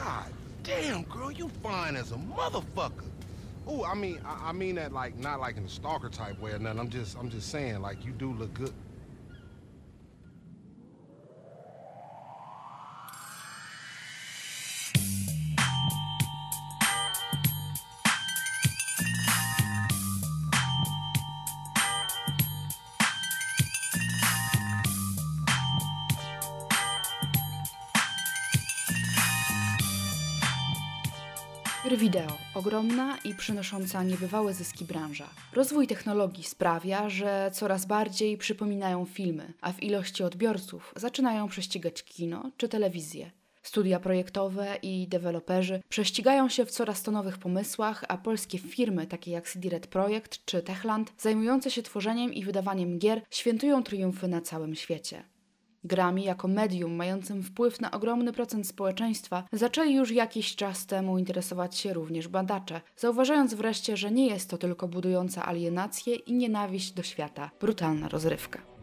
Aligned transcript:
God 0.00 0.32
damn, 0.62 1.02
girl, 1.02 1.30
you 1.30 1.50
fine 1.62 1.94
as 1.94 2.10
a 2.10 2.14
motherfucker. 2.14 3.04
Oh, 3.66 3.84
I 3.84 3.94
mean, 3.94 4.18
I, 4.24 4.48
I 4.48 4.52
mean 4.52 4.76
that 4.76 4.94
like 4.94 5.14
not 5.18 5.40
like 5.40 5.58
in 5.58 5.64
a 5.64 5.68
stalker 5.68 6.08
type 6.08 6.40
way 6.40 6.52
or 6.52 6.58
nothing. 6.58 6.80
I'm 6.80 6.88
just, 6.88 7.18
I'm 7.18 7.28
just 7.28 7.50
saying, 7.50 7.82
like 7.82 8.02
you 8.02 8.12
do 8.12 8.32
look 8.32 8.54
good. 8.54 8.72
Gry 31.84 31.96
wideo 31.96 32.38
ogromna 32.54 33.18
i 33.24 33.34
przynosząca 33.34 34.02
niebywałe 34.02 34.54
zyski 34.54 34.84
branża. 34.84 35.28
Rozwój 35.52 35.86
technologii 35.86 36.44
sprawia, 36.44 37.08
że 37.08 37.50
coraz 37.54 37.86
bardziej 37.86 38.38
przypominają 38.38 39.04
filmy, 39.04 39.52
a 39.60 39.72
w 39.72 39.82
ilości 39.82 40.22
odbiorców 40.22 40.94
zaczynają 40.96 41.48
prześcigać 41.48 42.02
kino 42.02 42.50
czy 42.56 42.68
telewizję. 42.68 43.30
Studia 43.62 44.00
projektowe 44.00 44.76
i 44.82 45.08
deweloperzy 45.08 45.82
prześcigają 45.88 46.48
się 46.48 46.64
w 46.64 46.70
coraz 46.70 47.02
to 47.02 47.10
nowych 47.10 47.38
pomysłach, 47.38 48.04
a 48.08 48.18
polskie 48.18 48.58
firmy 48.58 49.06
takie 49.06 49.30
jak 49.30 49.48
CD 49.48 49.68
Red 49.68 49.86
Projekt 49.86 50.44
czy 50.44 50.62
Techland, 50.62 51.12
zajmujące 51.18 51.70
się 51.70 51.82
tworzeniem 51.82 52.34
i 52.34 52.44
wydawaniem 52.44 52.98
gier, 52.98 53.22
świętują 53.30 53.82
triumfy 53.82 54.28
na 54.28 54.40
całym 54.40 54.74
świecie. 54.74 55.22
Grami 55.84 56.24
jako 56.24 56.48
medium 56.48 56.92
mającym 56.92 57.42
wpływ 57.42 57.80
na 57.80 57.90
ogromny 57.90 58.32
procent 58.32 58.66
społeczeństwa 58.66 59.44
zaczęli 59.52 59.94
już 59.94 60.10
jakiś 60.10 60.56
czas 60.56 60.86
temu 60.86 61.18
interesować 61.18 61.76
się 61.76 61.92
również 61.92 62.28
badacze, 62.28 62.80
zauważając 62.96 63.54
wreszcie, 63.54 63.96
że 63.96 64.10
nie 64.10 64.26
jest 64.26 64.50
to 64.50 64.58
tylko 64.58 64.88
budująca 64.88 65.46
alienację 65.46 66.14
i 66.14 66.32
nienawiść 66.32 66.92
do 66.92 67.02
świata 67.02 67.50
brutalna 67.60 68.08
rozrywka. 68.08 68.79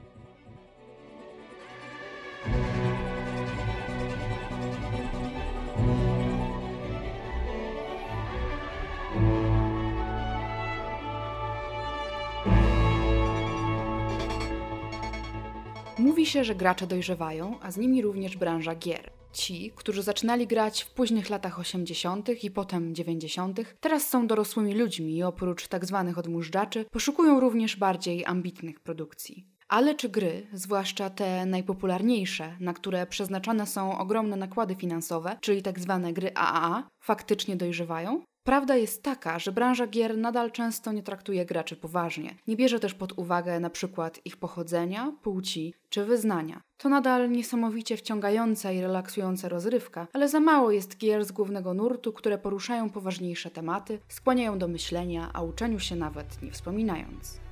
Mówi 16.18 16.30
się, 16.30 16.44
że 16.44 16.56
gracze 16.56 16.88
dojrzewają, 16.88 17.60
a 17.62 17.72
z 17.72 17.78
nimi 17.78 18.02
również 18.02 18.38
branża 18.38 18.76
gier. 18.76 19.12
Ci, 19.34 19.72
którzy 19.76 20.04
zaczynali 20.04 20.48
grać 20.48 20.82
w 20.84 20.90
późnych 20.90 21.30
latach 21.30 21.60
80. 21.60 22.44
i 22.44 22.52
potem 22.52 22.96
90., 22.96 23.60
teraz 23.80 24.10
są 24.10 24.28
dorosłymi 24.28 24.73
ludźmi 24.73 25.18
i 25.18 25.23
oprócz 25.23 25.68
tak 25.68 25.86
zwanych 25.86 26.18
odmóżdżaczy 26.18 26.86
poszukują 26.92 27.40
również 27.40 27.76
bardziej 27.76 28.26
ambitnych 28.26 28.80
produkcji. 28.80 29.48
Ale 29.68 29.95
czy 29.95 30.10
gry, 30.10 30.48
zwłaszcza 30.54 31.10
te 31.10 31.45
najpopularniejsze, 31.45 32.58
na 32.60 32.73
które 32.73 33.08
przeznaczane 33.08 33.68
są 33.68 33.98
ogromne 33.98 34.36
nakłady 34.36 34.76
finansowe, 34.76 35.38
czyli 35.42 35.62
tak 35.62 35.80
zwane 35.80 36.14
gry 36.14 36.32
AAA, 36.36 36.88
faktycznie 37.00 37.56
dojrzewają? 37.56 38.23
Prawda 38.48 38.76
jest 38.76 39.03
taka, 39.03 39.40
że 39.40 39.52
branża 39.52 39.88
gier 39.88 40.17
nadal 40.17 40.52
często 40.52 40.92
nie 40.92 41.03
traktuje 41.03 41.45
graczy 41.45 41.76
poważnie. 41.76 42.36
Nie 42.48 42.56
bierze 42.56 42.80
też 42.80 42.94
pod 42.94 43.20
uwagę 43.20 43.59
na 43.59 43.70
przykład 43.70 44.20
ich 44.26 44.38
pochodzenia, 44.38 45.14
płci 45.22 45.73
czy 45.89 46.06
wyznania. 46.06 46.62
To 46.77 46.89
nadal 46.89 47.32
niesamowicie 47.32 47.98
wciągająca 47.98 48.71
i 48.71 48.82
relaksująca 48.82 49.49
rozrywka, 49.49 50.08
ale 50.14 50.30
za 50.30 50.39
mało 50.39 50.71
jest 50.71 50.98
gier 50.98 51.26
z 51.26 51.32
głównego 51.32 51.73
nurtu, 51.73 52.14
które 52.14 52.38
poruszają 52.38 52.89
poważniejsze 52.89 53.52
tematy, 53.52 53.99
skłaniają 54.08 54.60
do 54.60 54.67
myślenia, 54.67 55.30
a 55.33 55.42
uczeniu 55.42 55.80
się 55.80 55.95
nawet 55.95 56.42
nie 56.42 56.52
wspominając. 56.52 57.46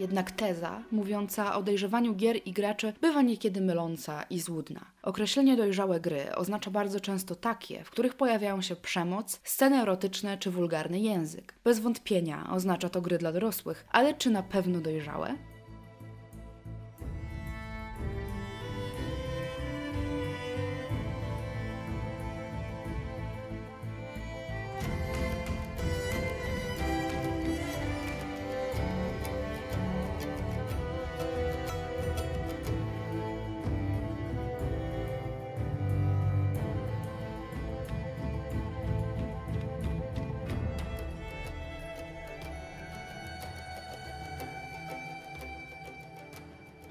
Jednak 0.00 0.30
teza, 0.30 0.82
mówiąca 0.92 1.56
o 1.56 1.62
dojrzewaniu 1.62 2.14
gier 2.14 2.36
i 2.44 2.52
graczy, 2.52 2.92
bywa 3.00 3.22
niekiedy 3.22 3.60
myląca 3.60 4.22
i 4.22 4.40
złudna. 4.40 4.86
Określenie 5.02 5.56
dojrzałe 5.56 6.00
gry 6.00 6.34
oznacza 6.34 6.70
bardzo 6.70 7.00
często 7.00 7.34
takie, 7.34 7.84
w 7.84 7.90
których 7.90 8.14
pojawiają 8.14 8.62
się 8.62 8.76
przemoc, 8.76 9.40
sceny 9.44 9.76
erotyczne 9.82 10.38
czy 10.38 10.50
wulgarny 10.50 11.00
język. 11.00 11.54
Bez 11.64 11.80
wątpienia 11.80 12.46
oznacza 12.52 12.88
to 12.88 13.00
gry 13.00 13.18
dla 13.18 13.32
dorosłych, 13.32 13.84
ale 13.92 14.14
czy 14.14 14.30
na 14.30 14.42
pewno 14.42 14.80
dojrzałe? 14.80 15.49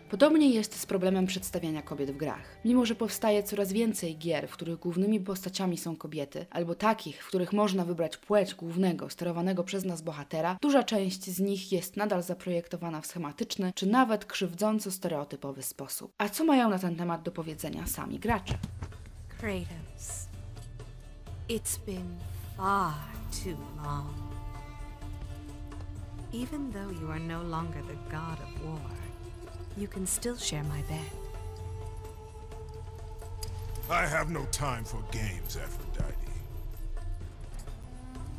Podobnie 0.09 0.50
jest 0.50 0.80
z 0.80 0.86
problemem 0.86 1.25
przedstawiania 1.25 1.81
kobiet 1.81 2.12
w 2.12 2.18
grach. 2.18 2.58
Mimo, 2.66 2.86
że 2.86 2.96
powstaje 2.96 3.44
coraz 3.44 3.74
więcej 3.74 4.18
gier, 4.18 4.47
w 4.47 4.52
których 4.52 4.80
głównymi 4.80 5.20
postaciami 5.20 5.78
są 5.78 5.96
kobiety, 5.96 6.46
albo 6.50 6.75
takich, 6.75 7.24
w 7.24 7.28
których 7.28 7.53
można 7.53 7.86
wybrać 7.86 8.18
płeć 8.18 8.56
głównego, 8.56 9.09
sterowanego 9.09 9.64
przez 9.64 9.86
nas 9.86 10.02
bohatera, 10.02 10.58
duża 10.62 10.84
część 10.84 11.25
z 11.25 11.40
nich 11.40 11.72
jest 11.72 11.98
nadal 11.98 12.24
zaprojektowana 12.24 13.02
w 13.02 13.06
schematyczny, 13.06 13.72
czy 13.75 13.88
nawet 13.88 14.25
krzywdząco 14.25 14.92
stereotypowy 14.92 15.64
sposób. 15.64 16.14
A 16.18 16.30
co 16.30 16.44
mają 16.44 16.69
na 16.69 16.80
ten 16.80 16.96
temat 16.96 17.24
do 17.24 17.31
powiedzenia 17.31 17.88
sami 17.88 18.19
gracze? 18.19 18.58
Kratos, 19.40 20.28
it's 21.50 21.86
been 21.86 22.18
far 22.58 22.94
too 23.44 23.84
long. 23.84 24.30
Even 26.34 26.72
though 26.72 27.02
you 27.02 27.12
are 27.12 27.19
no 27.19 27.44
longer 27.44 27.84
the 27.84 27.96
god 27.96 28.40
of 28.44 28.64
war, 28.64 28.99
you 29.81 29.88
can 29.88 30.06
still 30.07 30.38
share 30.38 30.63
my 30.63 30.81
bed. 30.81 31.12
I 33.90 34.06
have 34.06 34.29
no 34.29 34.45
time 34.51 34.84
for 34.84 35.01
games, 35.12 35.57
Aphrodite. 35.57 36.16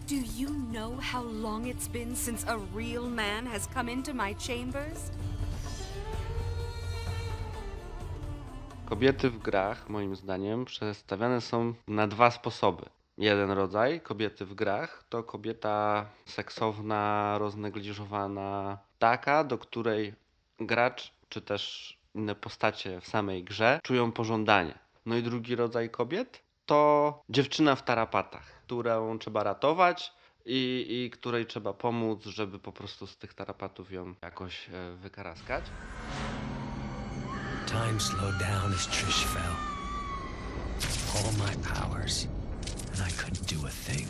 Do 0.06 0.16
you 0.16 0.50
know 0.72 0.96
how 1.00 1.22
long 1.22 1.66
it's 1.66 1.88
been 1.88 2.16
since 2.16 2.44
a 2.48 2.58
real 2.74 3.08
man 3.08 3.46
has 3.46 3.66
come 3.74 3.88
into 3.88 4.14
my 4.14 4.34
chambers? 4.34 5.10
Kobiety 8.86 9.30
w 9.30 9.38
grach, 9.38 9.88
moim 9.88 10.16
zdaniem, 10.16 10.64
przedstawiane 10.64 11.40
są 11.40 11.74
na 11.88 12.06
dwa 12.06 12.30
sposoby. 12.30 12.86
Jeden 13.18 13.50
rodzaj 13.50 14.00
kobiety 14.00 14.44
w 14.46 14.54
grach 14.54 15.04
to 15.08 15.22
kobieta 15.22 16.06
seksowna, 16.26 17.36
roznegliżowana, 17.38 18.78
taka, 18.98 19.44
do 19.44 19.58
której 19.58 20.14
gracz 20.60 21.12
czy 21.30 21.40
też 21.40 21.94
inne 22.14 22.34
postacie 22.34 23.00
w 23.00 23.06
samej 23.06 23.44
grze 23.44 23.80
czują 23.82 24.12
pożądanie. 24.12 24.78
No 25.06 25.16
i 25.16 25.22
drugi 25.22 25.56
rodzaj 25.56 25.90
kobiet 25.90 26.42
to 26.66 27.22
dziewczyna 27.28 27.76
w 27.76 27.84
tarapatach, 27.84 28.62
którą 28.62 29.18
trzeba 29.18 29.42
ratować 29.42 30.12
i, 30.46 30.86
i 30.88 31.10
której 31.10 31.46
trzeba 31.46 31.72
pomóc, 31.72 32.24
żeby 32.24 32.58
po 32.58 32.72
prostu 32.72 33.06
z 33.06 33.16
tych 33.16 33.34
tarapatów 33.34 33.92
ją 33.92 34.14
jakoś 34.22 34.68
e, 34.68 34.96
wykaraskać. 34.96 35.64
Time 37.66 38.00
slowed 38.00 38.38
down 38.38 38.72
as 38.74 38.86
Trish 38.86 39.24
fell. 39.24 39.54
All 41.16 41.32
my 41.32 41.56
powers, 41.68 42.26
and 42.92 43.00
I 43.08 43.12
couldn't 43.12 43.60
do 43.60 43.66
a 43.66 43.70
thing. 43.70 44.08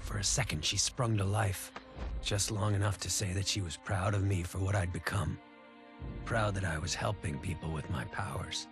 For 0.00 0.18
a 0.18 0.24
second, 0.24 0.66
she 0.66 0.78
sprung 0.78 1.18
to 1.18 1.24
life, 1.24 1.72
just 2.26 2.50
long 2.50 2.74
enough 2.74 2.98
to 2.98 3.10
say 3.10 3.34
that 3.34 3.48
she 3.48 3.62
was 3.62 3.76
proud 3.76 4.14
of 4.14 4.22
me 4.22 4.42
for 4.42 4.60
what 4.60 4.74
I'd 4.74 4.92
become. 4.92 5.38
Proud 6.24 6.54
that 6.54 6.64
I 6.64 6.80
was 6.80 6.94
helping 6.94 7.38
people 7.38 7.70
with 7.74 7.90
my 7.90 8.04
powers, 8.04 8.68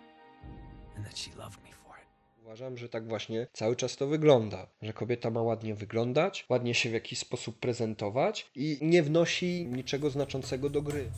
and 0.95 1.05
that 1.05 1.17
she 1.17 1.31
loved 1.37 1.63
me 1.63 1.71
for 1.71 1.95
it. 1.97 2.07
Uważam, 2.43 2.77
że 2.77 2.89
tak 2.89 3.07
właśnie 3.07 3.47
cały 3.53 3.75
czas 3.75 3.95
to 3.95 4.07
wygląda, 4.07 4.67
że 4.81 4.93
kobieta 4.93 5.29
ma 5.29 5.41
ładnie 5.41 5.75
wyglądać, 5.75 6.45
ładnie 6.49 6.73
się 6.73 6.89
w 6.89 6.93
jakiś 6.93 7.19
sposób 7.19 7.59
prezentować 7.59 8.51
i 8.55 8.79
nie 8.81 9.03
wnosi 9.03 9.65
niczego 9.65 10.09
znaczącego 10.09 10.69
do 10.69 10.81
gry. 10.81 11.11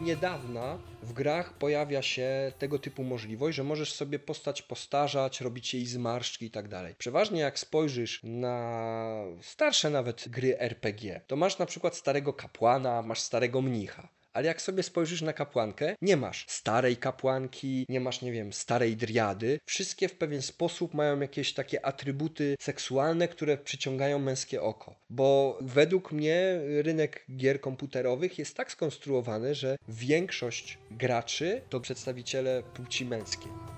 Niedawna 0.00 0.78
w 1.02 1.12
grach 1.12 1.52
pojawia 1.52 2.02
się 2.02 2.52
tego 2.58 2.78
typu 2.78 3.04
możliwość, 3.04 3.56
że 3.56 3.64
możesz 3.64 3.92
sobie 3.92 4.18
postać 4.18 4.62
postarzać, 4.62 5.40
robić 5.40 5.74
jej 5.74 5.86
zmarszczki 5.86 6.46
i 6.46 6.50
tak 6.50 6.68
dalej. 6.68 6.94
Przeważnie 6.98 7.40
jak 7.40 7.58
spojrzysz 7.58 8.20
na 8.22 9.24
starsze 9.42 9.90
nawet 9.90 10.28
gry 10.28 10.58
RPG, 10.58 11.20
to 11.26 11.36
masz 11.36 11.58
na 11.58 11.66
przykład 11.66 11.96
starego 11.96 12.32
kapłana, 12.32 13.02
masz 13.02 13.20
starego 13.20 13.62
mnicha. 13.62 14.08
Ale 14.32 14.46
jak 14.46 14.62
sobie 14.62 14.82
spojrzysz 14.82 15.22
na 15.22 15.32
kapłankę, 15.32 15.94
nie 16.02 16.16
masz 16.16 16.44
starej 16.48 16.96
kapłanki, 16.96 17.86
nie 17.88 18.00
masz, 18.00 18.22
nie 18.22 18.32
wiem, 18.32 18.52
starej 18.52 18.96
driady. 18.96 19.60
Wszystkie 19.64 20.08
w 20.08 20.14
pewien 20.14 20.42
sposób 20.42 20.94
mają 20.94 21.20
jakieś 21.20 21.54
takie 21.54 21.86
atrybuty 21.86 22.56
seksualne, 22.60 23.28
które 23.28 23.58
przyciągają 23.58 24.18
męskie 24.18 24.62
oko. 24.62 24.94
Bo 25.10 25.58
według 25.60 26.12
mnie 26.12 26.60
rynek 26.82 27.24
gier 27.36 27.60
komputerowych 27.60 28.38
jest 28.38 28.56
tak 28.56 28.72
skonstruowany, 28.72 29.54
że 29.54 29.76
większość 29.88 30.78
graczy 30.90 31.62
to 31.68 31.80
przedstawiciele 31.80 32.62
płci 32.74 33.04
męskiej. 33.04 33.69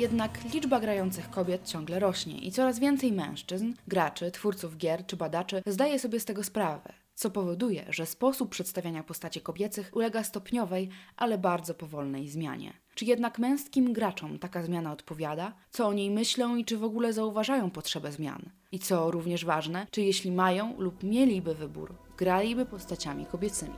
Jednak 0.00 0.54
liczba 0.54 0.80
grających 0.80 1.30
kobiet 1.30 1.68
ciągle 1.68 1.98
rośnie 1.98 2.38
i 2.38 2.52
coraz 2.52 2.78
więcej 2.78 3.12
mężczyzn, 3.12 3.72
graczy, 3.88 4.30
twórców 4.30 4.76
gier 4.76 5.06
czy 5.06 5.16
badaczy 5.16 5.62
zdaje 5.66 5.98
sobie 5.98 6.20
z 6.20 6.24
tego 6.24 6.44
sprawę, 6.44 6.92
co 7.14 7.30
powoduje, 7.30 7.84
że 7.88 8.06
sposób 8.06 8.50
przedstawiania 8.50 9.02
postaci 9.02 9.40
kobiecych 9.40 9.90
ulega 9.94 10.24
stopniowej, 10.24 10.88
ale 11.16 11.38
bardzo 11.38 11.74
powolnej 11.74 12.28
zmianie. 12.28 12.72
Czy 12.94 13.04
jednak 13.04 13.38
męskim 13.38 13.92
graczom 13.92 14.38
taka 14.38 14.62
zmiana 14.62 14.92
odpowiada? 14.92 15.52
Co 15.70 15.88
o 15.88 15.92
niej 15.92 16.10
myślą 16.10 16.56
i 16.56 16.64
czy 16.64 16.76
w 16.78 16.84
ogóle 16.84 17.12
zauważają 17.12 17.70
potrzebę 17.70 18.12
zmian? 18.12 18.50
I 18.72 18.78
co 18.78 19.10
również 19.10 19.44
ważne, 19.44 19.86
czy 19.90 20.02
jeśli 20.02 20.32
mają 20.32 20.80
lub 20.80 21.02
mieliby 21.02 21.54
wybór, 21.54 21.94
graliby 22.16 22.66
postaciami 22.66 23.26
kobiecymi? 23.26 23.74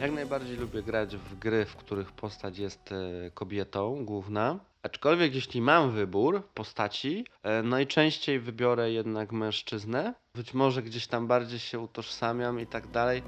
Jak 0.00 0.12
najbardziej 0.12 0.56
lubię 0.56 0.82
grać 0.82 1.16
w 1.16 1.38
gry, 1.38 1.64
w 1.64 1.76
których 1.76 2.12
postać 2.12 2.58
jest 2.58 2.92
e, 2.92 3.30
kobietą 3.30 4.04
główna. 4.04 4.58
Aczkolwiek 4.82 5.34
jeśli 5.34 5.60
mam 5.60 5.90
wybór 5.90 6.42
postaci, 6.54 7.24
e, 7.42 7.62
najczęściej 7.62 8.40
wybiorę 8.40 8.92
jednak 8.92 9.32
mężczyznę. 9.32 10.14
Być 10.34 10.54
może 10.54 10.82
gdzieś 10.82 11.06
tam 11.06 11.26
bardziej 11.26 11.58
się 11.58 11.78
utożsamiam 11.78 12.60
i 12.60 12.66
tak 12.66 12.86
dalej. 12.86 13.22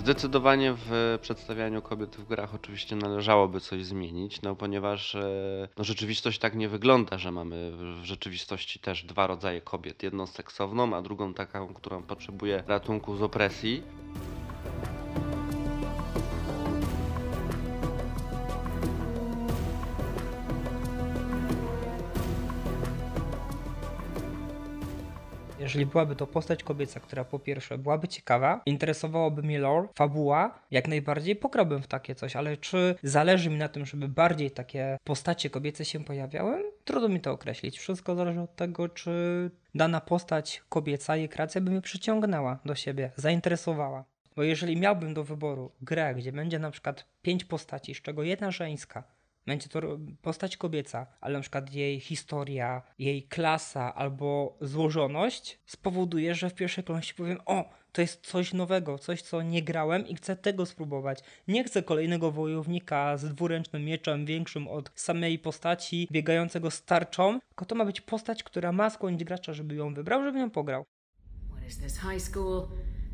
Zdecydowanie 0.00 0.74
w 0.76 1.18
przedstawianiu 1.20 1.82
kobiet 1.82 2.16
w 2.16 2.28
grach 2.28 2.54
oczywiście 2.54 2.96
należałoby 2.96 3.60
coś 3.60 3.84
zmienić, 3.84 4.42
no 4.42 4.56
ponieważ 4.56 5.14
e, 5.14 5.68
no, 5.78 5.84
rzeczywistość 5.84 6.38
tak 6.38 6.54
nie 6.54 6.68
wygląda, 6.68 7.18
że 7.18 7.32
mamy 7.32 7.72
w 7.72 8.04
rzeczywistości 8.04 8.78
też 8.78 9.04
dwa 9.04 9.26
rodzaje 9.26 9.60
kobiet. 9.60 10.02
Jedną 10.02 10.26
seksowną, 10.26 10.96
a 10.96 11.02
drugą 11.02 11.34
taką, 11.34 11.74
która 11.74 12.00
potrzebuje 12.00 12.62
ratunku 12.66 13.16
z 13.16 13.22
opresji. 13.22 13.82
Jeżeli 25.70 25.86
byłaby 25.86 26.16
to 26.16 26.26
postać 26.26 26.64
kobieca, 26.64 27.00
która 27.00 27.24
po 27.24 27.38
pierwsze 27.38 27.78
byłaby 27.78 28.08
ciekawa, 28.08 28.60
interesowałoby 28.66 29.42
mnie 29.42 29.58
lore, 29.58 29.88
fabuła, 29.94 30.60
jak 30.70 30.88
najbardziej 30.88 31.36
pograłbym 31.36 31.82
w 31.82 31.86
takie 31.86 32.14
coś, 32.14 32.36
ale 32.36 32.56
czy 32.56 32.94
zależy 33.02 33.50
mi 33.50 33.56
na 33.56 33.68
tym, 33.68 33.86
żeby 33.86 34.08
bardziej 34.08 34.50
takie 34.50 34.98
postacie 35.04 35.50
kobiece 35.50 35.84
się 35.84 36.04
pojawiały? 36.04 36.72
Trudno 36.84 37.08
mi 37.08 37.20
to 37.20 37.32
określić. 37.32 37.78
Wszystko 37.78 38.14
zależy 38.14 38.40
od 38.40 38.56
tego, 38.56 38.88
czy 38.88 39.10
dana 39.74 40.00
postać 40.00 40.62
kobieca, 40.68 41.16
jej 41.16 41.28
kreacja 41.28 41.60
by 41.60 41.70
mnie 41.70 41.80
przyciągnęła 41.80 42.58
do 42.64 42.74
siebie, 42.74 43.10
zainteresowała. 43.16 44.04
Bo 44.36 44.42
jeżeli 44.42 44.76
miałbym 44.76 45.14
do 45.14 45.24
wyboru 45.24 45.72
grę, 45.82 46.14
gdzie 46.14 46.32
będzie 46.32 46.58
na 46.58 46.70
przykład 46.70 47.04
pięć 47.22 47.44
postaci, 47.44 47.94
z 47.94 48.02
czego 48.02 48.22
jedna 48.22 48.50
żeńska, 48.50 49.04
będzie 49.50 49.68
to 49.68 49.80
postać 50.22 50.56
kobieca, 50.56 51.06
ale 51.20 51.34
na 51.34 51.40
przykład 51.40 51.74
jej 51.74 52.00
historia, 52.00 52.82
jej 52.98 53.22
klasa 53.22 53.94
albo 53.94 54.56
złożoność 54.60 55.58
spowoduje, 55.66 56.34
że 56.34 56.50
w 56.50 56.54
pierwszej 56.54 56.84
kolejności 56.84 57.14
powiem: 57.14 57.38
O, 57.46 57.70
to 57.92 58.00
jest 58.00 58.26
coś 58.26 58.52
nowego, 58.52 58.98
coś 58.98 59.22
co 59.22 59.42
nie 59.42 59.62
grałem 59.62 60.06
i 60.06 60.14
chcę 60.14 60.36
tego 60.36 60.66
spróbować. 60.66 61.18
Nie 61.48 61.64
chcę 61.64 61.82
kolejnego 61.82 62.30
wojownika 62.30 63.16
z 63.16 63.34
dwuręcznym 63.34 63.84
mieczem 63.84 64.26
większym 64.26 64.68
od 64.68 64.90
samej 64.94 65.38
postaci, 65.38 66.08
biegającego 66.12 66.70
z 66.70 66.84
tarczą, 66.84 67.40
tylko 67.48 67.64
to 67.64 67.74
ma 67.74 67.84
być 67.84 68.00
postać, 68.00 68.42
która 68.42 68.72
ma 68.72 68.90
skłonić 68.90 69.24
gracza, 69.24 69.52
żeby 69.52 69.74
ją 69.74 69.94
wybrał, 69.94 70.24
żeby 70.24 70.38
ją 70.38 70.50
pograł. 70.50 70.84
What 71.52 71.68
is 71.68 71.78
this, 71.78 72.00
high 72.00 72.22
school? 72.22 72.68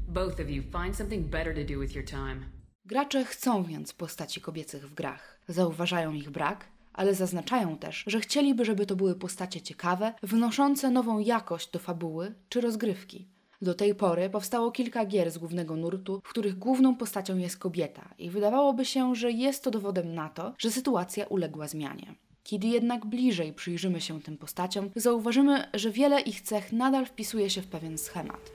Both 0.09 0.41
of 0.41 0.51
you 0.51 0.63
find 0.63 0.97
something 0.97 1.27
better 1.27 1.55
to 1.55 1.75
do 1.75 1.81
with 1.81 1.95
your 1.95 2.05
time. 2.05 2.57
Gracze 2.85 3.25
chcą 3.25 3.65
więc 3.65 3.93
postaci 3.93 4.41
kobiecych 4.41 4.89
w 4.89 4.95
grach. 4.95 5.36
Zauważają 5.49 6.13
ich 6.13 6.31
brak, 6.31 6.65
ale 6.93 7.15
zaznaczają 7.15 7.79
też, 7.79 8.05
że 8.07 8.21
chcieliby, 8.21 8.65
żeby 8.65 8.87
to 8.87 8.97
były 8.97 9.15
postacie 9.15 9.61
ciekawe, 9.61 10.15
wnoszące 10.23 10.91
nową 10.91 11.19
jakość 11.19 11.71
do 11.71 11.79
fabuły 11.79 12.35
czy 12.49 12.61
rozgrywki. 12.61 13.27
Do 13.63 13.75
tej 13.75 13.95
pory 13.95 14.31
powstało 14.31 14.71
kilka 14.71 15.07
gier 15.07 15.31
z 15.31 15.39
głównego 15.39 15.77
nurtu, 15.77 16.21
w 16.25 16.29
których 16.29 16.59
główną 16.59 16.97
postacią 16.97 17.37
jest 17.37 17.59
kobieta, 17.59 18.15
i 18.19 18.31
wydawałoby 18.31 18.85
się, 18.85 19.15
że 19.15 19.31
jest 19.31 19.65
to 19.65 19.71
dowodem 19.71 20.15
na 20.15 20.29
to, 20.29 20.55
że 20.59 20.71
sytuacja 20.71 21.27
uległa 21.27 21.69
zmianie. 21.69 22.15
Kiedy 22.43 22.67
jednak 22.67 23.07
bliżej 23.07 23.53
przyjrzymy 23.53 24.01
się 24.01 24.23
tym 24.23 24.39
postaciom, 24.39 24.91
zauważymy, 24.97 25.65
że 25.75 25.91
wiele 25.91 26.21
ich 26.21 26.41
cech 26.41 26.73
nadal 26.73 27.07
wpisuje 27.07 27.51
się 27.51 27.63
w 27.63 27.67
pewien 27.67 27.99
schemat. 27.99 28.51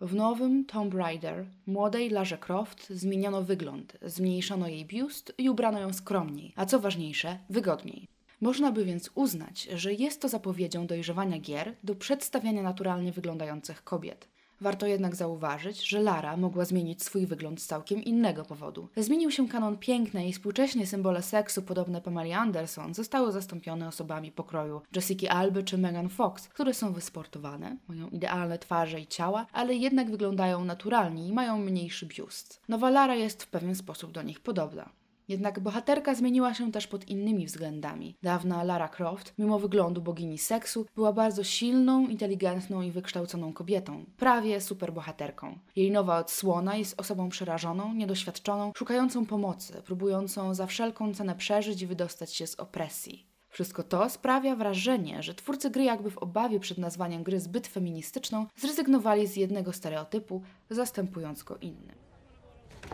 W 0.00 0.14
nowym 0.14 0.64
Tomb 0.64 0.94
Raider 0.94 1.46
młodej 1.66 2.10
Larze 2.10 2.38
Croft 2.38 2.90
zmieniono 2.90 3.42
wygląd, 3.42 3.96
zmniejszono 4.02 4.68
jej 4.68 4.84
biust 4.84 5.32
i 5.38 5.50
ubrano 5.50 5.80
ją 5.80 5.92
skromniej, 5.92 6.52
a 6.56 6.66
co 6.66 6.80
ważniejsze, 6.80 7.38
wygodniej. 7.50 8.08
Można 8.40 8.72
by 8.72 8.84
więc 8.84 9.10
uznać, 9.14 9.62
że 9.62 9.94
jest 9.94 10.20
to 10.20 10.28
zapowiedzią 10.28 10.86
dojrzewania 10.86 11.38
gier 11.38 11.76
do 11.84 11.94
przedstawiania 11.94 12.62
naturalnie 12.62 13.12
wyglądających 13.12 13.84
kobiet. 13.84 14.28
Warto 14.60 14.86
jednak 14.86 15.16
zauważyć, 15.16 15.88
że 15.88 16.00
Lara 16.00 16.36
mogła 16.36 16.64
zmienić 16.64 17.02
swój 17.02 17.26
wygląd 17.26 17.62
z 17.62 17.66
całkiem 17.66 18.04
innego 18.04 18.44
powodu. 18.44 18.88
Zmienił 18.96 19.30
się 19.30 19.48
kanon 19.48 19.78
piękny 19.78 20.28
i 20.28 20.32
współcześnie 20.32 20.86
symbole 20.86 21.22
seksu 21.22 21.62
podobne 21.62 22.00
Pamela 22.00 22.36
Anderson 22.36 22.94
zostały 22.94 23.32
zastąpione 23.32 23.88
osobami 23.88 24.32
pokroju 24.32 24.80
Jessica 24.96 25.28
Alby 25.28 25.64
czy 25.64 25.78
Megan 25.78 26.08
Fox, 26.08 26.48
które 26.48 26.74
są 26.74 26.92
wysportowane, 26.92 27.76
mają 27.88 28.08
idealne 28.08 28.58
twarze 28.58 29.00
i 29.00 29.06
ciała, 29.06 29.46
ale 29.52 29.74
jednak 29.74 30.10
wyglądają 30.10 30.64
naturalnie 30.64 31.28
i 31.28 31.32
mają 31.32 31.58
mniejszy 31.58 32.06
biust. 32.06 32.60
Nowa 32.68 32.90
Lara 32.90 33.14
jest 33.14 33.42
w 33.42 33.48
pewien 33.48 33.74
sposób 33.74 34.12
do 34.12 34.22
nich 34.22 34.40
podobna. 34.40 34.90
Jednak 35.28 35.60
bohaterka 35.60 36.14
zmieniła 36.14 36.54
się 36.54 36.72
też 36.72 36.86
pod 36.86 37.08
innymi 37.08 37.46
względami. 37.46 38.16
Dawna 38.22 38.64
Lara 38.64 38.88
Croft, 38.88 39.34
mimo 39.38 39.58
wyglądu 39.58 40.02
bogini 40.02 40.38
seksu, 40.38 40.86
była 40.94 41.12
bardzo 41.12 41.44
silną, 41.44 42.08
inteligentną 42.08 42.82
i 42.82 42.90
wykształconą 42.90 43.52
kobietą, 43.52 44.04
prawie 44.16 44.60
superbohaterką. 44.60 45.58
Jej 45.76 45.90
nowa 45.90 46.18
odsłona 46.18 46.76
jest 46.76 47.00
osobą 47.00 47.28
przerażoną, 47.28 47.94
niedoświadczoną, 47.94 48.72
szukającą 48.76 49.26
pomocy, 49.26 49.82
próbującą 49.84 50.54
za 50.54 50.66
wszelką 50.66 51.14
cenę 51.14 51.34
przeżyć 51.34 51.82
i 51.82 51.86
wydostać 51.86 52.34
się 52.34 52.46
z 52.46 52.54
opresji. 52.54 53.26
Wszystko 53.48 53.82
to 53.82 54.10
sprawia 54.10 54.56
wrażenie, 54.56 55.22
że 55.22 55.34
twórcy 55.34 55.70
gry 55.70 55.84
jakby 55.84 56.10
w 56.10 56.18
obawie 56.18 56.60
przed 56.60 56.78
nazwaniem 56.78 57.22
gry 57.22 57.40
zbyt 57.40 57.66
feministyczną 57.66 58.46
zrezygnowali 58.56 59.26
z 59.26 59.36
jednego 59.36 59.72
stereotypu, 59.72 60.42
zastępując 60.70 61.42
go 61.42 61.56
innym. 61.56 62.05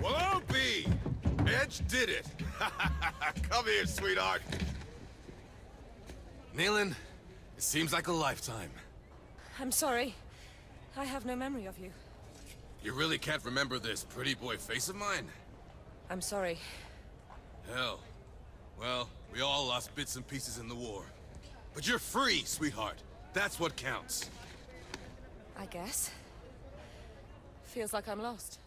Whoa, 0.01 0.41
B! 0.53 0.87
Edge 1.47 1.87
did 1.89 2.09
it! 2.09 2.27
Come 3.51 3.65
here, 3.67 3.87
sweetheart. 3.87 4.43
Nayland, 6.57 6.95
it 7.57 7.63
seems 7.63 7.93
like 7.93 8.09
a 8.09 8.13
lifetime. 8.13 8.71
I'm 9.59 9.73
sorry. 9.73 10.15
I 10.97 11.05
have 11.05 11.25
no 11.25 11.35
memory 11.37 11.67
of 11.67 11.79
you. 11.79 11.91
You 12.83 12.93
really 12.93 13.19
can't 13.19 13.45
remember 13.45 13.79
this 13.79 14.05
pretty 14.05 14.35
boy 14.35 14.57
face 14.57 14.89
of 14.89 14.97
mine? 14.97 15.27
I'm 16.11 16.21
sorry. 16.21 16.59
Hell. 17.73 18.01
Well, 18.79 19.09
we 19.33 19.41
all 19.41 19.67
lost 19.67 19.95
bits 19.95 20.17
and 20.17 20.27
pieces 20.27 20.59
in 20.59 20.69
the 20.69 20.75
war. 20.75 21.05
But 21.75 21.87
you're 21.87 21.99
free, 21.99 22.43
sweetheart. 22.45 22.99
That's 23.33 23.59
what 23.59 23.77
counts. 23.77 24.29
I 25.59 25.67
guess. 25.67 26.11
Feels 27.65 27.93
like 27.93 28.09
I'm 28.09 28.21
lost. 28.21 28.59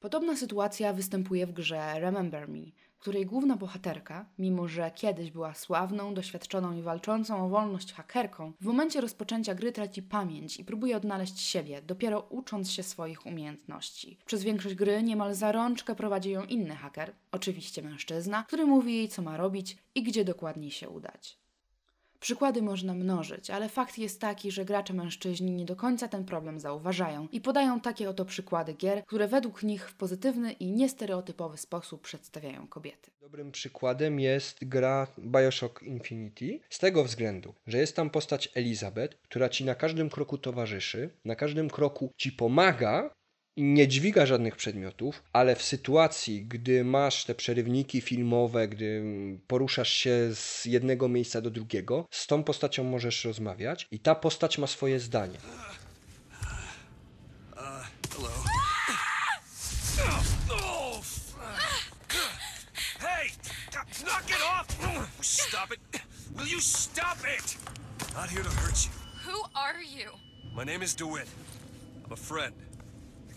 Podobna 0.00 0.36
sytuacja 0.36 0.92
występuje 0.92 1.46
w 1.46 1.52
grze 1.52 2.00
Remember 2.00 2.48
Me, 2.48 2.58
której 2.98 3.26
główna 3.26 3.56
bohaterka, 3.56 4.26
mimo 4.38 4.68
że 4.68 4.90
kiedyś 4.94 5.30
była 5.30 5.54
sławną, 5.54 6.14
doświadczoną 6.14 6.72
i 6.72 6.82
walczącą 6.82 7.44
o 7.44 7.48
wolność 7.48 7.92
hakerką, 7.92 8.52
w 8.60 8.64
momencie 8.64 9.00
rozpoczęcia 9.00 9.54
gry 9.54 9.72
traci 9.72 10.02
pamięć 10.02 10.56
i 10.56 10.64
próbuje 10.64 10.96
odnaleźć 10.96 11.40
siebie, 11.40 11.82
dopiero 11.82 12.20
ucząc 12.20 12.70
się 12.70 12.82
swoich 12.82 13.26
umiejętności. 13.26 14.18
Przez 14.26 14.42
większość 14.42 14.74
gry 14.74 15.02
niemal 15.02 15.34
za 15.34 15.52
rączkę 15.52 15.94
prowadzi 15.94 16.30
ją 16.30 16.44
inny 16.44 16.76
haker, 16.76 17.12
oczywiście 17.32 17.82
mężczyzna, 17.82 18.44
który 18.46 18.66
mówi 18.66 18.96
jej 18.96 19.08
co 19.08 19.22
ma 19.22 19.36
robić 19.36 19.76
i 19.94 20.02
gdzie 20.02 20.24
dokładniej 20.24 20.70
się 20.70 20.88
udać. 20.88 21.38
Przykłady 22.20 22.62
można 22.62 22.94
mnożyć, 22.94 23.50
ale 23.50 23.68
fakt 23.68 23.98
jest 23.98 24.20
taki, 24.20 24.50
że 24.50 24.64
gracze 24.64 24.94
mężczyźni 24.94 25.52
nie 25.52 25.64
do 25.64 25.76
końca 25.76 26.08
ten 26.08 26.24
problem 26.24 26.60
zauważają 26.60 27.28
i 27.32 27.40
podają 27.40 27.80
takie 27.80 28.10
oto 28.10 28.24
przykłady 28.24 28.72
gier, 28.74 29.04
które 29.04 29.28
według 29.28 29.62
nich 29.62 29.90
w 29.90 29.94
pozytywny 29.94 30.52
i 30.52 30.72
niestereotypowy 30.72 31.58
sposób 31.58 32.02
przedstawiają 32.02 32.66
kobiety. 32.66 33.10
Dobrym 33.20 33.52
przykładem 33.52 34.20
jest 34.20 34.64
gra 34.64 35.06
Bioshock 35.18 35.82
Infinity 35.82 36.60
z 36.70 36.78
tego 36.78 37.04
względu, 37.04 37.54
że 37.66 37.78
jest 37.78 37.96
tam 37.96 38.10
postać 38.10 38.48
Elizabeth, 38.54 39.16
która 39.22 39.48
ci 39.48 39.64
na 39.64 39.74
każdym 39.74 40.10
kroku 40.10 40.38
towarzyszy, 40.38 41.10
na 41.24 41.36
każdym 41.36 41.70
kroku 41.70 42.12
ci 42.16 42.32
pomaga 42.32 43.10
nie 43.58 43.88
dźwiga 43.88 44.26
żadnych 44.26 44.56
przedmiotów, 44.56 45.22
ale 45.32 45.56
w 45.56 45.62
sytuacji, 45.62 46.44
gdy 46.44 46.84
masz 46.84 47.24
te 47.24 47.34
przerywniki 47.34 48.00
filmowe, 48.00 48.68
gdy 48.68 49.02
poruszasz 49.46 49.92
się 49.92 50.34
z 50.34 50.64
jednego 50.64 51.08
miejsca 51.08 51.40
do 51.40 51.50
drugiego, 51.50 52.06
z 52.10 52.26
tą 52.26 52.44
postacią 52.44 52.84
możesz 52.84 53.24
rozmawiać 53.24 53.88
i 53.90 53.98
ta 53.98 54.14
postać 54.14 54.58
ma 54.58 54.66
swoje 54.66 55.00
zdanie. 55.00 55.38
Stop 65.20 65.72
it! 65.72 66.00
Will 66.36 66.46
you 66.46 66.60
stop 66.60 67.18
it? 67.36 67.56
Not 68.14 68.30
here 68.30 68.42
to 68.42 68.50
hurt 68.50 68.84
you. 68.84 68.90
Who 69.24 69.42
are 69.54 69.82
you? 69.82 70.10
My 70.54 70.64
name 70.64 70.82
is 70.82 70.94
DeWitt. 70.94 71.28
I'm 72.04 72.12
a 72.12 72.16
friend. 72.16 72.54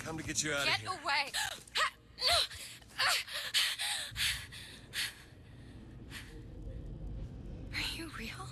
Come 0.04 0.18
to 0.18 0.24
get 0.24 0.44
you 0.44 0.52
out 0.52 0.62
of 0.62 0.66
Get 0.66 0.82
away! 0.88 1.32
Are 7.74 7.96
you 7.96 8.10
real? 8.18 8.48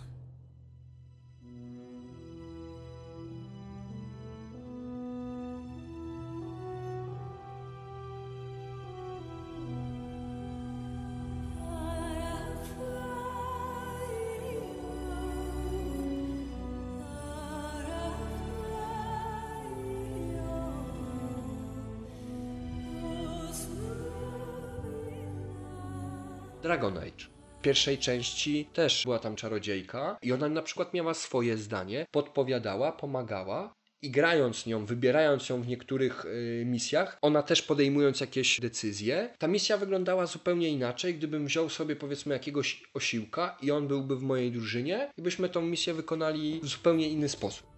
Dragon 26.70 26.98
Age. 26.98 27.26
W 27.60 27.62
pierwszej 27.62 27.98
części 27.98 28.70
też 28.74 29.04
była 29.04 29.20
tam 29.20 29.36
czarodziejka 29.36 30.18
i 30.22 30.32
ona 30.32 30.50
na 30.50 30.62
przykład 30.62 30.94
miała 30.94 31.14
swoje 31.14 31.58
zdanie, 31.58 32.06
podpowiadała, 32.12 32.92
pomagała 32.92 33.74
i 34.02 34.12
grając 34.12 34.66
nią, 34.66 34.86
wybierając 34.86 35.50
ją 35.50 35.62
w 35.62 35.68
niektórych 35.68 36.26
y, 36.26 36.64
misjach, 36.66 37.18
ona 37.22 37.44
też 37.44 37.62
podejmując 37.62 38.20
jakieś 38.20 38.60
decyzje, 38.60 39.30
ta 39.38 39.48
misja 39.48 39.78
wyglądała 39.78 40.26
zupełnie 40.26 40.70
inaczej, 40.70 41.16
gdybym 41.16 41.46
wziął 41.46 41.70
sobie 41.70 41.96
powiedzmy 41.96 42.34
jakiegoś 42.34 42.84
osiłka 42.94 43.58
i 43.62 43.72
on 43.72 43.88
byłby 43.88 44.16
w 44.16 44.22
mojej 44.22 44.52
drużynie 44.52 45.12
i 45.18 45.22
byśmy 45.22 45.50
tą 45.50 45.62
misję 45.62 45.94
wykonali 45.94 46.60
w 46.64 46.68
zupełnie 46.68 47.10
inny 47.10 47.30
sposób. 47.30 47.69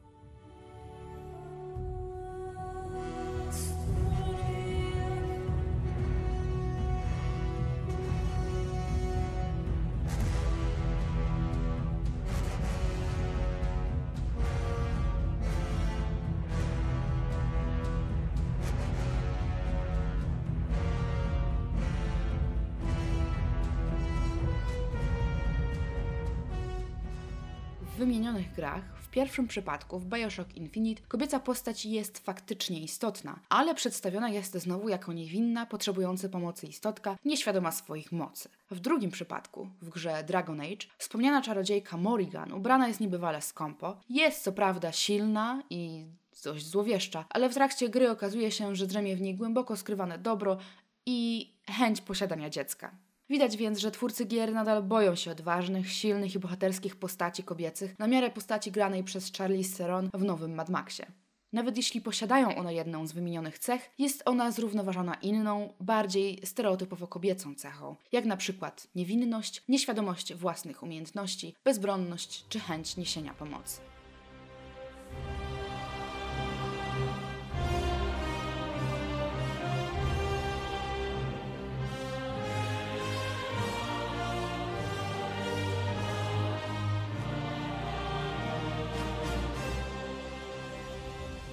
Grach, 28.61 28.83
w 29.01 29.09
pierwszym 29.09 29.47
przypadku 29.47 29.99
w 29.99 30.05
Bioshock 30.05 30.55
Infinite, 30.55 31.01
kobieca 31.07 31.39
postać 31.39 31.85
jest 31.85 32.19
faktycznie 32.19 32.79
istotna, 32.79 33.39
ale 33.49 33.75
przedstawiona 33.75 34.29
jest 34.29 34.53
znowu 34.53 34.89
jako 34.89 35.13
niewinna, 35.13 35.65
potrzebująca 35.65 36.29
pomocy 36.29 36.67
istotka, 36.67 37.17
nieświadoma 37.25 37.71
swoich 37.71 38.11
mocy. 38.11 38.49
W 38.71 38.79
drugim 38.79 39.11
przypadku, 39.11 39.69
w 39.81 39.89
grze 39.89 40.23
Dragon 40.23 40.61
Age, 40.61 40.87
wspomniana 40.97 41.41
czarodziejka 41.41 41.97
Morrigan, 41.97 42.53
ubrana 42.53 42.87
jest 42.87 42.99
niebywale 42.99 43.41
skąpo, 43.41 43.97
jest 44.09 44.43
co 44.43 44.51
prawda 44.51 44.91
silna 44.91 45.63
i 45.69 46.05
dość 46.43 46.65
złowieszcza, 46.65 47.25
ale 47.29 47.49
w 47.49 47.53
trakcie 47.53 47.89
gry 47.89 48.09
okazuje 48.09 48.51
się, 48.51 48.75
że 48.75 48.87
drzemie 48.87 49.15
w 49.15 49.21
niej 49.21 49.35
głęboko 49.35 49.77
skrywane 49.77 50.17
dobro 50.17 50.57
i 51.05 51.49
chęć 51.67 52.01
posiadania 52.01 52.49
dziecka. 52.49 52.91
Widać 53.31 53.57
więc, 53.57 53.79
że 53.79 53.91
twórcy 53.91 54.25
gier 54.25 54.53
nadal 54.53 54.83
boją 54.83 55.15
się 55.15 55.31
odważnych, 55.31 55.91
silnych 55.91 56.35
i 56.35 56.39
bohaterskich 56.39 56.95
postaci 56.95 57.43
kobiecych 57.43 57.99
na 57.99 58.07
miarę 58.07 58.29
postaci 58.29 58.71
granej 58.71 59.03
przez 59.03 59.31
Charlize 59.37 59.77
Theron 59.77 60.09
w 60.13 60.23
nowym 60.23 60.55
Mad 60.55 60.69
Maxie. 60.69 61.05
Nawet 61.53 61.77
jeśli 61.77 62.01
posiadają 62.01 62.55
one 62.55 62.73
jedną 62.73 63.07
z 63.07 63.11
wymienionych 63.11 63.59
cech, 63.59 63.91
jest 63.97 64.23
ona 64.25 64.51
zrównoważona 64.51 65.13
inną, 65.13 65.73
bardziej 65.79 66.39
stereotypowo 66.43 67.07
kobiecą 67.07 67.55
cechą, 67.55 67.95
jak 68.11 68.25
na 68.25 68.37
przykład 68.37 68.87
niewinność, 68.95 69.63
nieświadomość 69.67 70.33
własnych 70.33 70.83
umiejętności, 70.83 71.55
bezbronność 71.63 72.45
czy 72.49 72.59
chęć 72.59 72.97
niesienia 72.97 73.33
pomocy. 73.33 73.81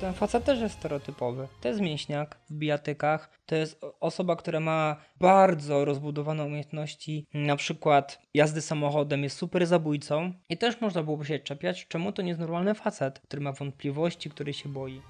Ten 0.08 0.14
facet 0.14 0.44
też 0.44 0.60
jest 0.60 0.74
stereotypowy. 0.74 1.48
To 1.60 1.68
jest 1.68 1.80
mięśniak 1.80 2.38
w 2.50 2.54
bijatykach. 2.54 3.30
To 3.46 3.54
jest 3.54 3.80
osoba, 4.00 4.36
która 4.36 4.60
ma 4.60 4.96
bardzo 5.20 5.84
rozbudowane 5.84 6.44
umiejętności, 6.44 7.26
na 7.34 7.56
przykład 7.56 8.22
jazdy 8.34 8.60
samochodem, 8.60 9.22
jest 9.22 9.36
super 9.36 9.66
zabójcą. 9.66 10.32
I 10.48 10.56
też 10.56 10.80
można 10.80 11.02
byłoby 11.02 11.24
się 11.24 11.38
czepiać, 11.38 11.86
czemu 11.88 12.12
to 12.12 12.22
nie 12.22 12.28
jest 12.28 12.40
normalny 12.40 12.74
facet, 12.74 13.20
który 13.20 13.42
ma 13.42 13.52
wątpliwości, 13.52 14.30
który 14.30 14.52
się 14.52 14.68
boi. 14.68 15.00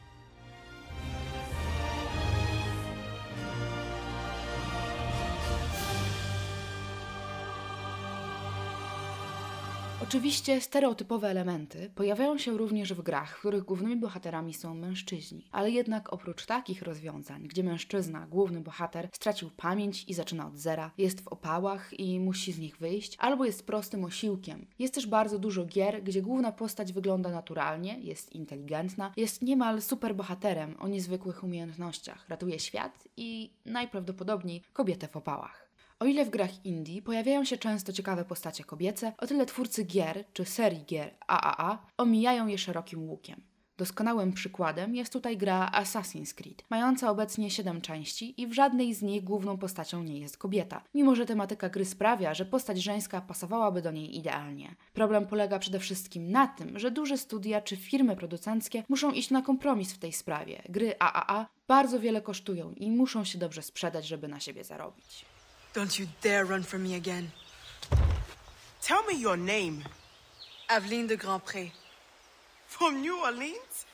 Oczywiście 10.08 10.60
stereotypowe 10.60 11.28
elementy 11.28 11.90
pojawiają 11.94 12.38
się 12.38 12.58
również 12.58 12.94
w 12.94 13.02
grach, 13.02 13.36
w 13.36 13.40
których 13.40 13.64
głównymi 13.64 13.96
bohaterami 13.96 14.54
są 14.54 14.74
mężczyźni, 14.74 15.48
ale 15.52 15.70
jednak 15.70 16.12
oprócz 16.12 16.46
takich 16.46 16.82
rozwiązań, 16.82 17.42
gdzie 17.48 17.64
mężczyzna, 17.64 18.26
główny 18.26 18.60
bohater, 18.60 19.08
stracił 19.12 19.50
pamięć 19.56 20.04
i 20.08 20.14
zaczyna 20.14 20.46
od 20.46 20.58
zera, 20.58 20.90
jest 20.98 21.20
w 21.20 21.28
opałach 21.28 22.00
i 22.00 22.20
musi 22.20 22.52
z 22.52 22.58
nich 22.58 22.76
wyjść, 22.76 23.16
albo 23.18 23.44
jest 23.44 23.66
prostym 23.66 24.04
osiłkiem. 24.04 24.66
Jest 24.78 24.94
też 24.94 25.06
bardzo 25.06 25.38
dużo 25.38 25.64
gier, 25.64 26.02
gdzie 26.02 26.22
główna 26.22 26.52
postać 26.52 26.92
wygląda 26.92 27.30
naturalnie, 27.30 27.98
jest 28.00 28.32
inteligentna, 28.32 29.12
jest 29.16 29.42
niemal 29.42 29.82
superbohaterem 29.82 30.76
o 30.78 30.88
niezwykłych 30.88 31.44
umiejętnościach, 31.44 32.28
ratuje 32.28 32.58
świat 32.58 33.08
i 33.16 33.50
najprawdopodobniej 33.64 34.62
kobietę 34.72 35.08
w 35.08 35.16
opałach. 35.16 35.67
O 36.00 36.06
ile 36.06 36.24
w 36.24 36.30
grach 36.30 36.66
indie 36.66 37.02
pojawiają 37.02 37.44
się 37.44 37.58
często 37.58 37.92
ciekawe 37.92 38.24
postacie 38.24 38.64
kobiece, 38.64 39.12
o 39.18 39.26
tyle 39.26 39.46
twórcy 39.46 39.84
gier 39.84 40.24
czy 40.32 40.44
serii 40.44 40.84
gier 40.84 41.14
AAA 41.26 41.86
omijają 41.96 42.46
je 42.46 42.58
szerokim 42.58 43.08
łukiem. 43.08 43.42
Doskonałym 43.78 44.32
przykładem 44.32 44.94
jest 44.94 45.12
tutaj 45.12 45.36
gra 45.36 45.70
Assassin's 45.74 46.34
Creed, 46.34 46.64
mająca 46.70 47.10
obecnie 47.10 47.50
7 47.50 47.80
części 47.80 48.42
i 48.42 48.46
w 48.46 48.52
żadnej 48.52 48.94
z 48.94 49.02
nich 49.02 49.24
główną 49.24 49.58
postacią 49.58 50.02
nie 50.02 50.18
jest 50.18 50.38
kobieta, 50.38 50.82
mimo 50.94 51.14
że 51.14 51.26
tematyka 51.26 51.68
gry 51.68 51.84
sprawia, 51.84 52.34
że 52.34 52.44
postać 52.44 52.82
żeńska 52.82 53.20
pasowałaby 53.20 53.82
do 53.82 53.90
niej 53.90 54.16
idealnie. 54.16 54.74
Problem 54.92 55.26
polega 55.26 55.58
przede 55.58 55.78
wszystkim 55.78 56.30
na 56.30 56.46
tym, 56.46 56.78
że 56.78 56.90
duże 56.90 57.18
studia 57.18 57.60
czy 57.60 57.76
firmy 57.76 58.16
producenckie 58.16 58.82
muszą 58.88 59.10
iść 59.10 59.30
na 59.30 59.42
kompromis 59.42 59.92
w 59.92 59.98
tej 59.98 60.12
sprawie. 60.12 60.62
Gry 60.68 60.94
AAA 60.98 61.46
bardzo 61.68 62.00
wiele 62.00 62.22
kosztują 62.22 62.72
i 62.72 62.90
muszą 62.90 63.24
się 63.24 63.38
dobrze 63.38 63.62
sprzedać, 63.62 64.06
żeby 64.06 64.28
na 64.28 64.40
siebie 64.40 64.64
zarobić. 64.64 65.24
Don't 65.74 65.98
you 66.00 66.06
dare 66.22 66.44
run 66.44 66.62
from 66.62 66.82
me 66.82 66.94
again. 66.96 67.30
Tell 68.80 69.02
me 69.06 69.20
your 69.20 69.36
name. 69.38 69.84
Aveline 70.68 71.06
de 71.06 71.16
Grandpré. 71.16 71.70
From 72.66 73.02
New 73.02 73.16
Orleans? 73.24 73.86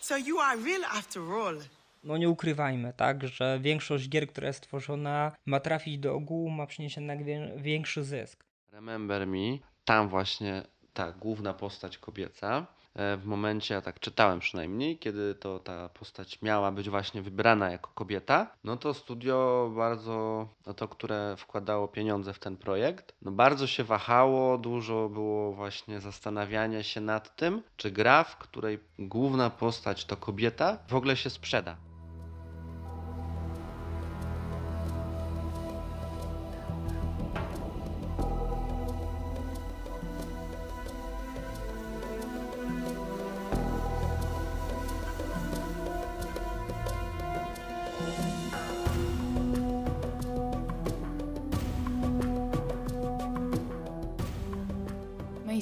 So 0.00 0.16
you 0.16 0.38
are 0.38 0.56
real 0.56 0.84
after 0.84 1.22
all. 1.34 1.56
No 2.04 2.16
nie 2.16 2.28
ukrywajmy, 2.28 2.92
tak, 2.96 3.28
że 3.28 3.58
większość 3.62 4.08
gier, 4.08 4.28
która 4.28 4.46
jest 4.46 4.60
tworzona, 4.60 5.32
ma 5.46 5.60
trafić 5.60 5.98
do 5.98 6.14
ogółu, 6.14 6.50
ma 6.50 6.66
przynieść 6.66 6.96
jednak 6.96 7.18
większy 7.56 8.04
zysk. 8.04 8.44
Remember 8.72 9.26
Me, 9.26 9.58
tam 9.84 10.08
właśnie 10.08 10.62
ta 10.94 11.12
główna 11.12 11.54
postać 11.54 11.98
kobieca, 11.98 12.66
w 12.96 13.22
momencie, 13.24 13.74
ja 13.74 13.82
tak 13.82 14.00
czytałem 14.00 14.40
przynajmniej, 14.40 14.98
kiedy 14.98 15.34
to 15.34 15.58
ta 15.58 15.88
postać 15.88 16.42
miała 16.42 16.72
być 16.72 16.90
właśnie 16.90 17.22
wybrana 17.22 17.70
jako 17.70 17.90
kobieta, 17.94 18.46
no 18.64 18.76
to 18.76 18.94
studio 18.94 19.70
bardzo, 19.76 20.48
no 20.66 20.74
to 20.74 20.88
które 20.88 21.34
wkładało 21.38 21.88
pieniądze 21.88 22.32
w 22.32 22.38
ten 22.38 22.56
projekt, 22.56 23.14
no 23.22 23.30
bardzo 23.32 23.66
się 23.66 23.84
wahało, 23.84 24.58
dużo 24.58 25.08
było 25.08 25.52
właśnie 25.52 26.00
zastanawiania 26.00 26.82
się 26.82 27.00
nad 27.00 27.36
tym, 27.36 27.62
czy 27.76 27.90
gra, 27.90 28.24
w 28.24 28.36
której 28.36 28.78
główna 28.98 29.50
postać 29.50 30.04
to 30.04 30.16
kobieta, 30.16 30.78
w 30.88 30.94
ogóle 30.94 31.16
się 31.16 31.30
sprzeda. 31.30 31.89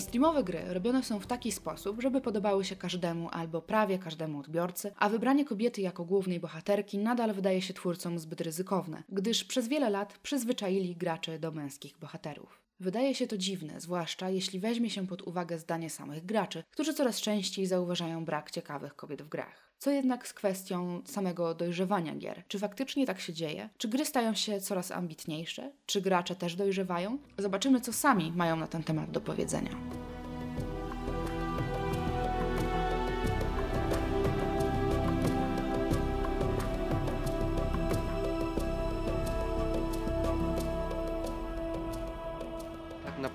Mainstreamowe 0.09 0.45
gry 0.45 0.75
robione 0.75 1.03
są 1.03 1.21
w 1.21 1.27
taki 1.27 1.53
sposób, 1.53 2.03
żeby 2.03 2.21
podobały 2.21 2.65
się 2.65 2.77
każdemu 2.77 3.29
albo 3.33 3.63
prawie 3.63 3.99
każdemu 3.99 4.39
odbiorcy, 4.41 4.93
a 4.97 5.09
wybranie 5.09 5.45
kobiety 5.45 5.81
jako 5.81 6.05
głównej 6.05 6.41
bohaterki 6.41 6.99
nadal 6.99 7.35
wydaje 7.35 7.63
się 7.63 7.75
twórcom 7.75 8.19
zbyt 8.19 8.41
ryzykowne, 8.41 9.03
gdyż 9.09 9.45
przez 9.45 9.69
wiele 9.69 9.91
lat 9.91 10.19
przyzwyczaili 10.19 10.97
graczy 10.97 11.39
do 11.39 11.53
męskich 11.53 11.99
bohaterów. 11.99 12.61
Wydaje 12.81 13.15
się 13.15 13.27
to 13.27 13.39
dziwne, 13.39 13.81
zwłaszcza 13.81 14.31
jeśli 14.31 14.61
weźmie 14.61 14.91
się 14.91 15.07
pod 15.07 15.23
uwagę 15.23 15.59
zdanie 15.59 15.91
samych 15.91 16.27
graczy, 16.27 16.65
którzy 16.71 16.95
coraz 16.95 17.21
częściej 17.21 17.67
zauważają 17.67 18.25
brak 18.25 18.51
ciekawych 18.51 18.97
kobiet 18.97 19.23
w 19.23 19.29
grach. 19.29 19.69
Co 19.79 19.91
jednak 19.91 20.29
z 20.29 20.33
kwestią 20.33 21.03
samego 21.05 21.55
dojrzewania 21.55 22.15
gier? 22.15 22.43
Czy 22.49 22.59
faktycznie 22.59 23.07
tak 23.07 23.21
się 23.21 23.33
dzieje? 23.33 23.69
Czy 23.79 23.89
gry 23.89 24.05
stają 24.05 24.35
się 24.35 24.61
coraz 24.61 24.91
ambitniejsze? 24.91 25.73
Czy 25.87 26.01
gracze 26.01 26.37
też 26.37 26.57
dojrzewają? 26.57 27.19
Zobaczymy, 27.39 27.81
co 27.81 27.93
sami 27.93 28.33
mają 28.37 28.57
na 28.57 28.67
ten 28.67 28.83
temat 28.83 29.11
do 29.11 29.21
powiedzenia. 29.21 29.71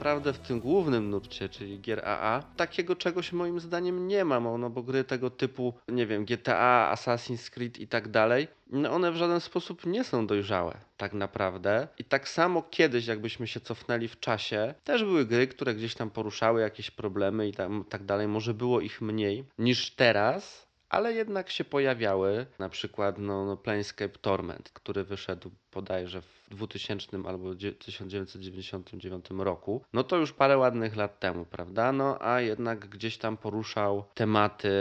Naprawdę 0.04 0.34
w 0.34 0.40
tym 0.40 0.60
głównym 0.60 1.10
nurcie, 1.10 1.50
czyli 1.50 1.80
gier 1.80 2.06
AA, 2.06 2.44
takiego 2.58 2.96
czegoś 2.96 3.32
moim 3.32 3.60
zdaniem 3.60 4.08
nie 4.08 4.26
ma, 4.26 4.40
no 4.40 4.70
bo 4.70 4.84
gry 4.84 5.04
tego 5.04 5.30
typu, 5.30 5.74
nie 5.88 6.08
wiem, 6.08 6.26
GTA, 6.26 6.96
Assassin's 6.96 7.50
Creed 7.50 7.80
i 7.80 7.88
tak 7.88 8.08
dalej, 8.08 8.48
no 8.74 8.92
one 8.92 9.12
w 9.12 9.16
żaden 9.16 9.40
sposób 9.40 9.86
nie 9.86 10.04
są 10.04 10.28
dojrzałe, 10.28 10.78
tak 10.98 11.14
naprawdę. 11.14 11.88
I 11.98 12.04
tak 12.04 12.30
samo 12.30 12.62
kiedyś, 12.62 13.08
jakbyśmy 13.08 13.48
się 13.48 13.60
cofnęli 13.60 14.08
w 14.08 14.20
czasie, 14.20 14.74
też 14.84 15.04
były 15.04 15.26
gry, 15.26 15.48
które 15.48 15.76
gdzieś 15.76 15.96
tam 15.96 16.10
poruszały 16.10 16.62
jakieś 16.62 16.92
problemy 16.92 17.48
i 17.48 17.54
tam, 17.54 17.86
tak 17.90 18.04
dalej. 18.04 18.28
Może 18.28 18.54
było 18.54 18.82
ich 18.82 19.02
mniej 19.02 19.46
niż 19.58 19.92
teraz, 19.92 20.63
ale 20.94 21.14
jednak 21.14 21.50
się 21.50 21.64
pojawiały. 21.64 22.46
Na 22.60 22.70
przykład 22.70 23.18
no, 23.18 23.46
no 23.46 23.58
Planescape 23.58 24.18
Torment, 24.22 24.70
który 24.74 25.04
wyszedł 25.04 25.52
bodajże 25.74 26.22
w 26.22 26.48
2000 26.50 27.18
albo 27.28 27.56
dzie- 27.56 27.72
1999 27.72 29.26
roku. 29.38 29.82
No 29.94 30.04
to 30.04 30.18
już 30.18 30.34
parę 30.34 30.58
ładnych 30.58 30.96
lat 30.96 31.20
temu, 31.20 31.46
prawda? 31.46 31.92
No 31.92 32.18
a 32.22 32.42
jednak 32.42 32.80
gdzieś 32.90 33.18
tam 33.18 33.38
poruszał 33.38 34.04
tematy 34.14 34.72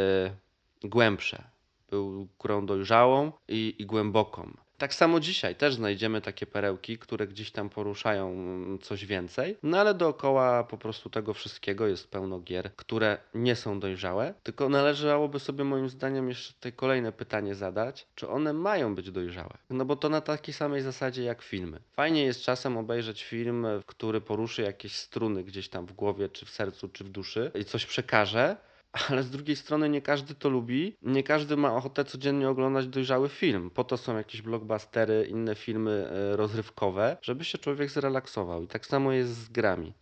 głębsze. 0.84 1.42
Był 1.90 2.28
grą 2.40 2.66
dojrzałą 2.66 3.32
i, 3.48 3.74
i 3.78 3.86
głęboką. 3.86 4.56
Tak 4.82 4.94
samo 4.94 5.20
dzisiaj 5.20 5.54
też 5.54 5.74
znajdziemy 5.74 6.20
takie 6.20 6.46
perełki, 6.46 6.98
które 6.98 7.26
gdzieś 7.26 7.50
tam 7.50 7.70
poruszają 7.70 8.34
coś 8.80 9.06
więcej, 9.06 9.56
no 9.62 9.78
ale 9.78 9.94
dookoła 9.94 10.64
po 10.64 10.78
prostu 10.78 11.10
tego 11.10 11.34
wszystkiego 11.34 11.86
jest 11.86 12.10
pełno 12.10 12.40
gier, 12.40 12.70
które 12.76 13.18
nie 13.34 13.56
są 13.56 13.80
dojrzałe, 13.80 14.34
tylko 14.42 14.68
należałoby 14.68 15.40
sobie 15.40 15.64
moim 15.64 15.88
zdaniem 15.88 16.28
jeszcze 16.28 16.52
tutaj 16.52 16.72
kolejne 16.72 17.12
pytanie 17.12 17.54
zadać, 17.54 18.06
czy 18.14 18.28
one 18.28 18.52
mają 18.52 18.94
być 18.94 19.10
dojrzałe? 19.10 19.58
No 19.70 19.84
bo 19.84 19.96
to 19.96 20.08
na 20.08 20.20
takiej 20.20 20.54
samej 20.54 20.82
zasadzie 20.82 21.22
jak 21.22 21.42
filmy. 21.42 21.80
Fajnie 21.92 22.24
jest 22.24 22.42
czasem 22.42 22.76
obejrzeć 22.76 23.24
film, 23.24 23.66
który 23.86 24.20
poruszy 24.20 24.62
jakieś 24.62 24.92
struny 24.92 25.44
gdzieś 25.44 25.68
tam 25.68 25.86
w 25.86 25.92
głowie, 25.92 26.28
czy 26.28 26.46
w 26.46 26.50
sercu, 26.50 26.88
czy 26.88 27.04
w 27.04 27.08
duszy 27.08 27.50
i 27.54 27.64
coś 27.64 27.86
przekaże, 27.86 28.56
ale 28.92 29.22
z 29.22 29.30
drugiej 29.30 29.56
strony 29.56 29.88
nie 29.88 30.02
każdy 30.02 30.34
to 30.34 30.48
lubi, 30.48 30.96
nie 31.02 31.22
każdy 31.22 31.56
ma 31.56 31.74
ochotę 31.74 32.04
codziennie 32.04 32.48
oglądać 32.48 32.86
dojrzały 32.86 33.28
film. 33.28 33.70
Po 33.70 33.84
to 33.84 33.96
są 33.96 34.16
jakieś 34.16 34.42
blockbustery, 34.42 35.26
inne 35.30 35.54
filmy 35.54 36.10
e, 36.10 36.36
rozrywkowe, 36.36 37.16
żeby 37.22 37.44
się 37.44 37.58
człowiek 37.58 37.90
zrelaksował. 37.90 38.62
I 38.62 38.66
tak 38.66 38.86
samo 38.86 39.12
jest 39.12 39.34
z 39.34 39.48
grami. 39.48 39.92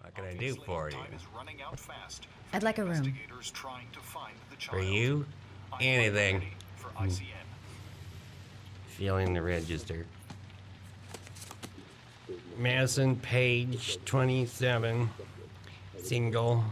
What 0.00 0.14
can 0.14 0.24
I 0.32 0.54
do 0.54 0.62
for 0.64 0.92
you? 0.92 0.98
I'd 2.52 2.62
like 2.62 2.82
a 2.82 2.84
room. 2.84 3.14
For 4.70 4.82
you? 4.82 5.24
Anything. 5.72 6.42
Hmm. 6.94 7.10
Feeling 8.98 9.34
the 9.34 9.42
register. 9.42 10.04
Madison 12.58 13.16
Page, 13.16 13.98
27, 14.04 15.08
single. 16.02 16.62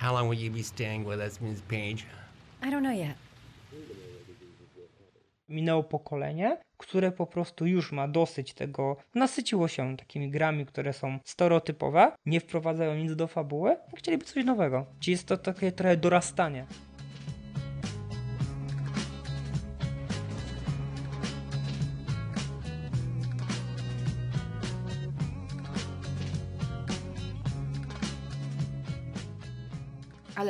How 0.00 0.14
long 0.14 0.30
will 0.30 0.40
you 0.40 0.50
be 0.50 0.62
staying 0.62 1.08
with 1.08 1.20
us, 1.20 1.40
Ms. 1.40 1.60
Page? 1.60 2.06
I 2.62 2.70
don't 2.70 2.80
know 2.80 2.94
yet. 2.94 3.16
Minęło 5.48 5.82
pokolenie, 5.82 6.58
które 6.76 7.12
po 7.12 7.26
prostu 7.26 7.66
już 7.66 7.92
ma 7.92 8.08
dosyć 8.08 8.54
tego, 8.54 8.96
nasyciło 9.14 9.68
się 9.68 9.96
takimi 9.96 10.30
grami, 10.30 10.66
które 10.66 10.92
są 10.92 11.18
stereotypowe, 11.24 12.12
nie 12.26 12.40
wprowadzają 12.40 12.94
nic 12.94 13.16
do 13.16 13.26
fabuły, 13.26 13.76
chcieliby 13.96 14.24
coś 14.24 14.44
nowego. 14.44 14.86
Czyli 15.00 15.12
jest 15.12 15.26
to 15.26 15.36
takie 15.36 15.72
trochę 15.72 15.96
dorastanie. 15.96 16.66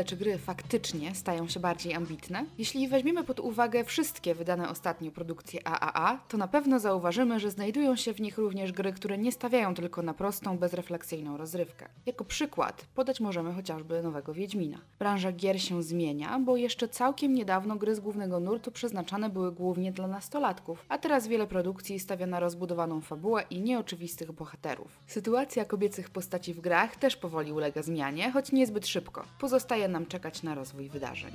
Czy 0.05 0.17
gry 0.17 0.39
faktycznie 0.39 1.15
stają 1.15 1.49
się 1.49 1.61
bardziej 1.61 1.95
ambitne? 1.95 2.45
Jeśli 2.59 2.89
weźmiemy 2.89 3.25
pod 3.25 3.41
uwagę 3.41 3.85
wszystkie 3.85 4.35
wydane 4.35 4.69
ostatnio 4.69 5.11
produkcje 5.11 5.67
AAA, 5.67 6.19
to 6.29 6.37
na 6.37 6.49
pewno 6.49 6.81
zauważymy, 6.81 7.41
że 7.41 7.51
znajdują 7.51 7.97
się 7.97 8.15
w 8.15 8.21
nich 8.21 8.39
również 8.39 8.73
gry, 8.73 8.93
które 8.93 9.19
nie 9.19 9.33
stawiają 9.33 9.75
tylko 9.75 10.03
na 10.03 10.15
prostą, 10.15 10.59
bezrefleksyjną 10.59 11.37
rozrywkę. 11.37 11.89
Jako 12.07 12.25
przykład 12.25 12.87
podać 12.95 13.21
możemy 13.21 13.53
chociażby 13.53 14.03
nowego 14.03 14.35
Wiedźmina. 14.35 14.79
Branża 14.99 15.33
gier 15.33 15.63
się 15.63 15.83
zmienia, 15.83 16.39
bo 16.39 16.57
jeszcze 16.57 16.89
całkiem 16.89 17.35
niedawno 17.35 17.77
gry 17.77 17.95
z 17.95 18.01
głównego 18.01 18.41
nurtu 18.41 18.71
przeznaczane 18.73 19.31
były 19.31 19.53
głównie 19.53 19.93
dla 19.93 20.07
nastolatków, 20.07 20.85
a 20.89 20.99
teraz 20.99 21.27
wiele 21.27 21.47
produkcji 21.47 22.01
stawia 22.01 22.27
na 22.27 22.41
rozbudowaną 22.41 23.01
fabułę 23.01 23.43
i 23.51 23.61
nieoczywistych 23.61 24.33
bohaterów. 24.33 24.99
Sytuacja 25.07 25.65
kobiecych 25.65 26.11
postaci 26.11 26.55
w 26.55 26.61
grach 26.61 26.97
też 26.97 27.17
powoli 27.17 27.53
ulega 27.53 27.83
zmianie, 27.83 28.31
choć 28.31 28.53
niezbyt 28.53 28.87
szybko. 28.87 29.25
Pozostaje 29.39 29.89
nam 29.91 30.07
czekać 30.07 30.43
na 30.43 30.55
rozwój 30.55 30.89
wydarzeń. 30.89 31.33